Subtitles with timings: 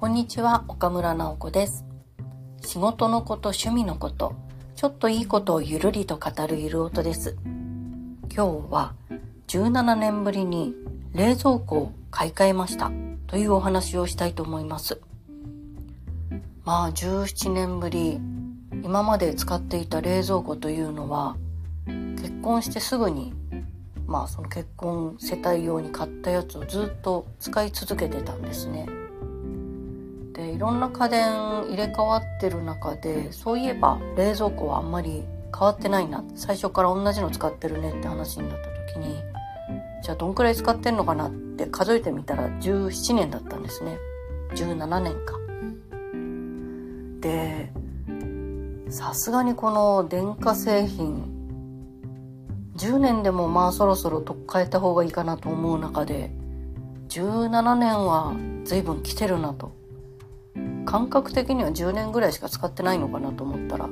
[0.00, 1.84] こんにちは、岡村直子です。
[2.62, 4.32] 仕事のこと、趣味のこと、
[4.74, 7.36] ちょっといいことをゆるりと語るゆる音です。
[8.34, 8.94] 今日は
[9.48, 10.74] 17年ぶりに
[11.12, 12.90] 冷蔵庫を買い替えました
[13.26, 15.02] というお話をしたいと思います。
[16.64, 18.18] まあ17年ぶり、
[18.82, 21.36] 今まで使っていた冷蔵庫というのは
[21.84, 23.34] 結婚してすぐに
[24.06, 28.86] まあその結婚世帯用に買ったやつをずっと使い続けてたんですね。
[30.60, 31.32] ろんな家電
[31.68, 39.16] 入れ替わってる中でそういえば冷蔵庫はあんまり変わってないな最初から同じの使ってるねって話になった時に
[40.02, 43.98] じゃあどんくらい使ってんのかなって数えてみたら17年だったんですね。
[44.54, 45.38] 17年か。
[47.20, 47.70] で
[48.90, 51.30] さすがにこの電化製品
[52.76, 56.32] 10年でもまあそろそろとっ変えた方がいいかなと思う中で
[57.08, 58.34] 17年は
[58.64, 59.79] 随分来てるなと
[60.90, 63.88] 感覚的には10年ぐらいしか使ってないのかなと思ったら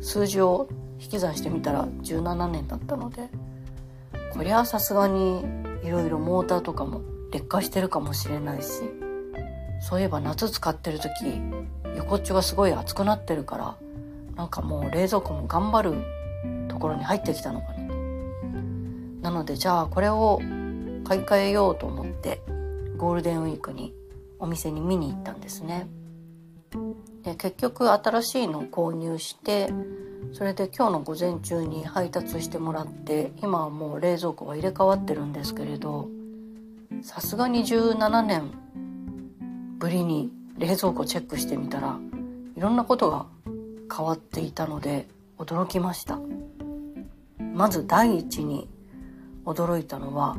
[0.00, 0.68] 数字を
[1.00, 3.28] 引き算してみたら17年だったので
[4.32, 5.44] こりゃさすがに
[5.82, 7.02] いろいろモーターとかも
[7.32, 8.68] 劣化してるかもしれないし
[9.80, 11.10] そういえば夏使ってる時
[11.96, 13.76] 横っちょがすごい熱くなってるから
[14.36, 17.94] なんかもう冷蔵庫も頑張るところに入ってきたのかなと。
[19.22, 20.40] なのでじゃあこれを
[21.02, 22.40] 買い替えようと思って
[22.96, 23.92] ゴールデンウィークに
[24.38, 25.88] お店に見に行ったんですね。
[27.22, 29.72] で結局新しいのを購入して
[30.32, 36.08] それで今日の午前中に配達してもらって今はもう冷蔵庫は入れ替わってるんですけれど
[37.02, 38.50] さすがに17年
[39.78, 41.98] ぶりに冷蔵庫チェックしてみたら
[42.56, 43.26] いろんなことが
[43.94, 45.06] 変わっていたので
[45.38, 46.18] 驚きました。
[47.56, 48.68] まず第一に
[49.46, 50.36] 驚いたのは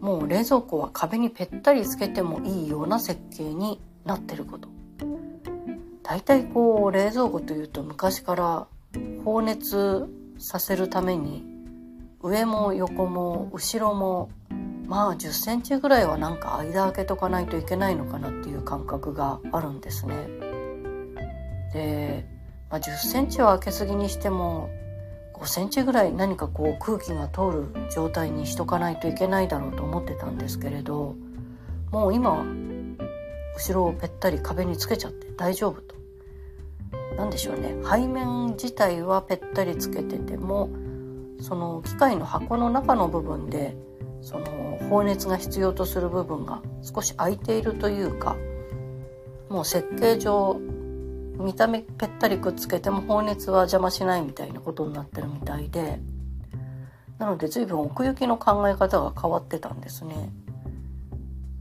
[0.00, 4.73] もう冷蔵庫は壁にぺったりつけてもいいような設計になってること。
[6.14, 8.68] 大体こう冷蔵庫というと昔から
[9.24, 10.06] 放熱
[10.38, 11.44] させるために
[12.22, 14.30] 上も横も後ろも
[14.86, 20.28] まあ10センチぐらいはなんか間開けとかないといけないのかなっていう感覚があるんですね。
[21.72, 22.24] で、
[22.70, 24.70] まあ、10センチは開けすぎにしても
[25.34, 31.16] 5センチぐらい何かこう空気が通る状態にしとかないといけないだろうと思ってたんですけれど
[31.90, 32.46] もう今
[33.56, 35.93] 後ろをぺったり壁につけちゃって大丈夫と。
[37.16, 40.70] 何でしょうね背面自体はぺったりつけてても
[41.40, 43.76] その機械の箱の中の部分で
[44.22, 44.46] その
[44.88, 48.36] 放熱が必要とする部分が少し空いているというか
[49.48, 50.58] もう設計上
[51.38, 56.00] 見た目ぺったりくっつけても放熱は邪魔しないみたいなことになってるみたいで
[57.18, 60.30] なので随分奥行きの考え方が変わってたんですね。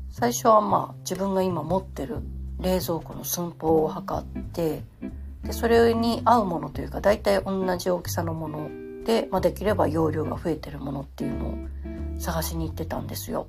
[0.10, 2.18] 最初はまあ自分が今持ってる
[2.60, 4.84] 冷蔵庫の寸法を測って
[5.44, 8.70] でそれに合うものというか大体同じ大きさのもの
[9.04, 11.56] で、まあ、できれば容量が増えてるものっていうのを
[12.20, 13.48] 探しに行ってたんですよ。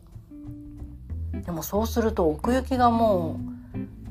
[1.33, 3.39] でもそうすると奥行きがも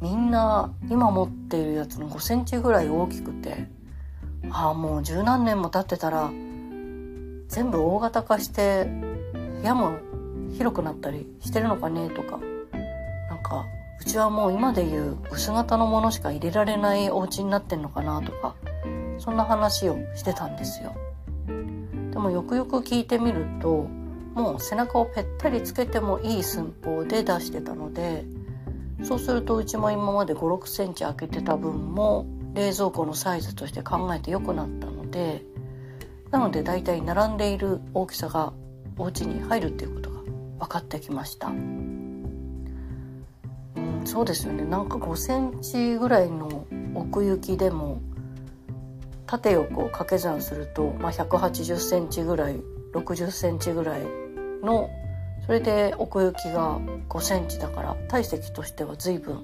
[0.01, 3.67] うみんな今持っているやつの5センチぐらい大きくて
[4.51, 6.29] ああもう十何年も経ってたら
[7.47, 8.85] 全部大型化して
[9.61, 9.97] 部屋も
[10.57, 12.39] 広くなったりしてるのかねとか
[13.29, 13.66] なんか
[14.03, 18.53] うちはもう今でいう薄型のものしか入れられないお家になってんのかなとか
[19.18, 20.94] そんな話をしてたんですよ。
[22.12, 23.88] でもよくよく聞いてみると
[24.36, 28.25] もう背中をぺったりつけてもいい寸法で出してたので
[29.03, 32.25] そうするとうちも今まで5 6センチ開けてた分も
[32.56, 35.46] 冷蔵庫のサイズとして考えて良くなったので
[36.30, 38.52] なのでだいたい並んでいる大きさが
[38.97, 40.20] お家に入るっていうことが
[40.59, 41.53] 分かってきました。
[44.06, 48.02] そうですよねなんか5センチぐらいの奥行きでも
[49.25, 52.59] 縦横を掛け算すると、まあ、180センチぐらい
[52.94, 54.02] 60センチぐらい
[54.64, 54.90] の
[55.46, 56.79] それで奥行きが
[57.09, 59.44] 5センチだから体積としては随分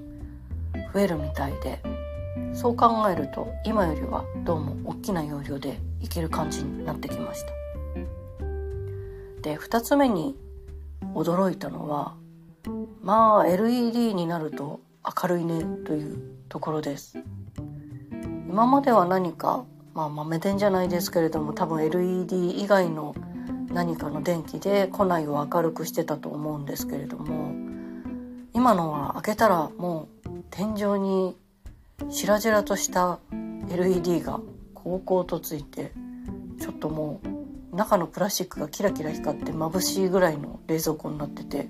[0.94, 1.82] 増えるみたいで
[2.52, 7.52] そう考えると今よりはどうも大きな容量でいける感じになってきました。
[9.42, 10.36] で2つ目に
[11.14, 12.14] 驚いたのは
[13.02, 14.80] まあ LED になると
[15.22, 16.18] 明るいねという
[16.48, 17.18] ところです。
[18.48, 19.64] 今までは何か
[19.94, 23.14] まあ豆電じゃないですけれども多分 LED 以外の
[23.72, 27.52] 何かの電気で庫内を明るくしてたと思うんですけれども
[28.52, 31.36] 今のは開けたらもう天井に
[32.08, 33.20] 白々とした
[33.70, 34.40] LED が
[34.74, 35.92] こうこうとついて
[36.60, 37.20] ちょっとも
[37.72, 41.68] う中のプラスチックがキラキラ光って眩しいぐらいの冷蔵庫になってて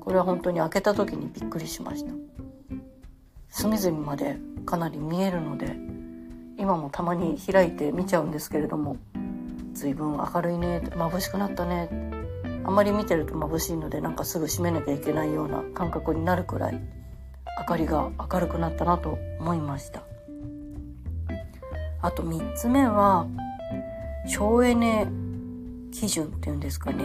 [0.00, 2.12] これは本当に開けた時にびっくりしました。
[3.48, 5.76] 隅々までかなり見えるので
[6.56, 8.96] 今もたまに開いて見ちゃうんですけれども
[9.72, 11.88] 随分明るいね眩しくなったね
[12.64, 16.80] あんまり見てると眩しいのでなんかすぐ閉めなきゃいけないような感覚になるくらい
[17.58, 20.02] 明かりが明るくなったなと思いました。
[22.02, 23.26] あと3つ目は
[24.26, 25.06] 省エネ
[25.92, 27.04] 基準っていうんですかね。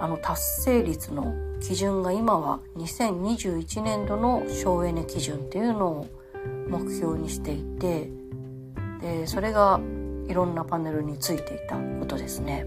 [0.00, 6.06] あの達成率の基準が今は2021年度の省エネ基準っていうのを
[6.68, 8.10] 目標にしていて
[9.00, 9.80] でそれが
[10.28, 12.66] いろんなパネルについていたことですね。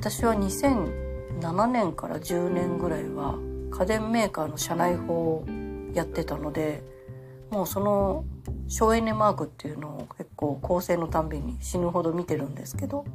[0.00, 3.38] 私は2007年から10年ぐらいは
[3.70, 5.44] 家電メーカーの社内法を
[5.94, 6.82] やってたので
[7.50, 8.24] もうその
[8.68, 13.06] 省エネマークっていうのを結構構成のたんびに死ぬほど見てるんですけど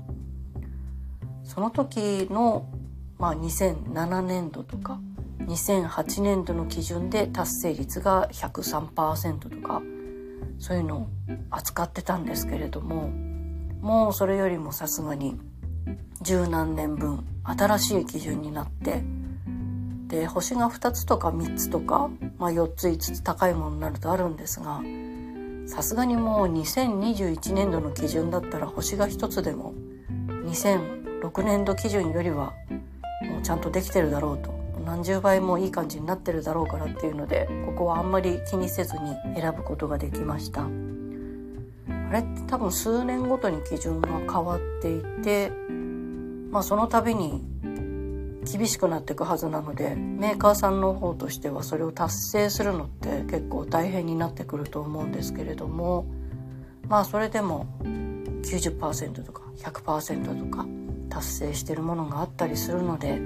[1.43, 2.67] その時の、
[3.19, 4.99] まあ、2007年度とか
[5.39, 9.81] 2008年度の基準で達成率が103%とか
[10.57, 11.07] そういうのを
[11.51, 13.09] 扱ってたんですけれども
[13.81, 15.37] もうそれよりもさすがに
[16.21, 19.03] 十何年分新しい基準になって
[20.07, 24.81] で星が2つとか3つとか、まあ、4つ5つ高いものになるとあるんですが
[25.67, 29.73] さすがにもう2021年度の基準だったら星が1つでも
[30.45, 32.53] 2006年度基準よりは
[33.41, 34.57] ちゃんとできてるだろうと。
[34.85, 40.63] 何十倍もいい感じになってるだろうからっていうのでここはあんまり気にせずに選ぶことができました。
[42.09, 45.51] あれって多分数年ごとに基準が変わっていて
[46.49, 47.43] まあその度に
[48.51, 56.07] 厳しくなっていくはずなのでメーカーさんの方としてはそれを達成するのって結構大変になってくると思うんですけれども
[56.87, 60.65] まあそれでも90%とか100%とか
[61.09, 63.19] 達成してるものがあったりするので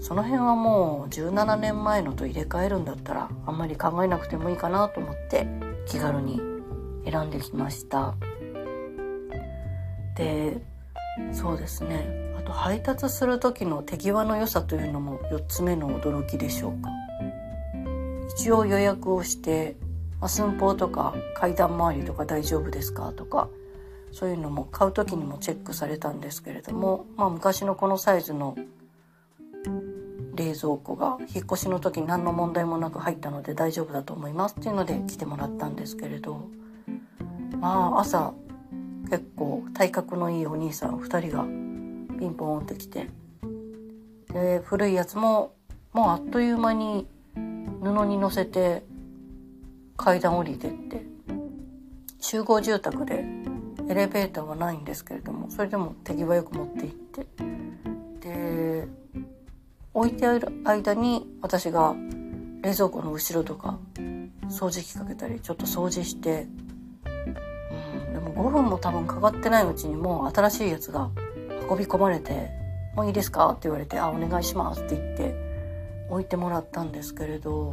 [0.00, 5.46] その辺はもう17年前のと入れ替えるんだったらあんまり考えなくてもいいかなと思って
[5.86, 6.40] 気軽に
[7.04, 8.14] 選んできました。
[10.16, 10.60] で
[11.32, 12.08] そうですね。
[12.38, 16.90] あと配達する時の手際の良さというのも4つ目の驚きでしょうか。
[18.36, 19.76] 一応予約をして
[20.20, 23.48] ま、寸法とか階段周りとか大丈夫ですかとか
[24.16, 28.56] そういうのも買う時にもチェックされたんですけれども、まあ、昔のこのサイズの
[30.34, 36.48] 冷蔵庫が引っ越しの時何の問題もなく入ったので大丈夫だと思いますっていうので来てもらったんですけれど
[37.60, 38.32] まあ朝
[39.10, 41.44] 結構体格のいいお兄さん2人が
[42.18, 43.10] ピンポンって来て
[44.32, 45.52] で古いやつも
[45.92, 47.06] もうあっという間に
[47.82, 48.82] 布に乗せて
[49.98, 51.04] 階段降りてって
[52.18, 53.45] 集合住宅で
[53.88, 57.26] エレベーターはないんですけれどもそれでも手際よく持って行って
[58.20, 58.88] で
[59.94, 61.94] 置いてある間に私が
[62.62, 63.78] 冷蔵庫の後ろとか
[64.48, 66.48] 掃除機かけたりちょっと掃除して、
[67.06, 71.10] うん、でも5分も多分かかってないうちにもう新しいやつが
[71.70, 72.50] 運び込まれて
[72.94, 75.34] 「もういいですか?」って言われて「あお願いします」って言って
[76.10, 77.72] 置いてもらったんですけれど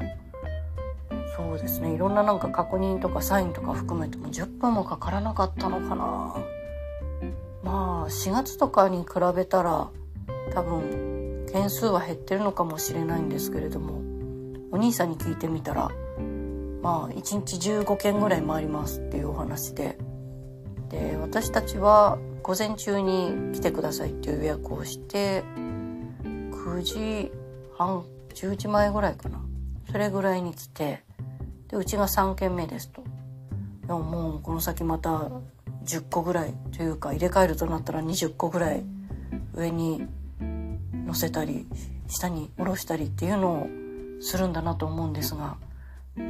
[1.35, 1.93] そうですね。
[1.93, 6.35] いろんななんか確認とかサインとか含めても10分もかからなかったのかな。
[7.63, 9.89] まあ4月とかに比べたら
[10.53, 14.01] 多分件数は減ってるのかもしれないんですけれども
[14.71, 15.89] お兄さんに聞いてみたら
[16.81, 19.97] まあ1日15件ぐらい回りますっていうお話で
[20.89, 25.43] で私たちは午前中に来てくださいっていう予約をして
[26.25, 27.31] 9時
[27.77, 29.39] 半10時前ぐらいかな。
[29.91, 31.03] それぐらいに来て
[31.73, 33.03] でうちが3軒目ですと。
[33.87, 35.31] でももうこの先また
[35.85, 38.83] 10個ぐらいというか入れ替えるとなったら20個ぐらい
[39.55, 40.07] 上に
[40.39, 41.65] 乗せたり
[42.07, 43.67] 下に下ろしたりっていうのを
[44.21, 45.57] するんだなと思うんですが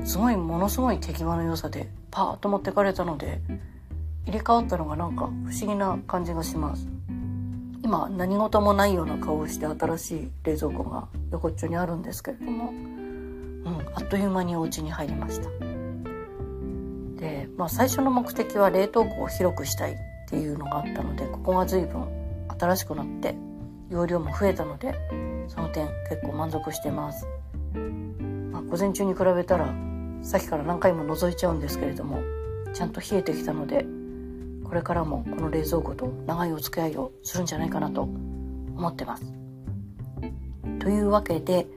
[0.06, 3.42] すごいものすごい手際の良さでパーッと持ってかれたので
[4.26, 6.88] 入れ替わったのがなんか不思議な感じがします。
[7.84, 12.72] 今何事もないような顔をして新しい冷蔵庫が横っちょにあるんですけれども、
[13.66, 15.50] うん、あっという間にお家に入りました。
[17.24, 19.96] で、まあ、最初の目的は冷凍庫を広くしたいっ
[20.28, 22.08] ていうのがあったのでここが随分
[22.60, 23.36] 新しくなって
[23.90, 24.94] 容量も増えたので
[25.48, 27.28] その点結構満足してます、
[28.52, 29.74] まあ、午前中に比べたら
[30.22, 32.22] さっきから何回も覗いちゃうんですけれども
[32.74, 33.86] ちゃんと冷えてきたので
[34.64, 39.32] これからもこの冷蔵庫と長いお付き合いをするんじゃないかなと思ってます。
[40.80, 41.68] というわけで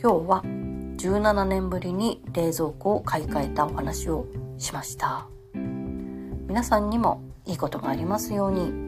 [0.00, 0.63] 今日は
[0.96, 4.26] 17年ぶりに冷蔵庫を買い替えたお話を
[4.58, 5.28] しました。
[5.54, 8.83] 皆さんにもいいことがありますように。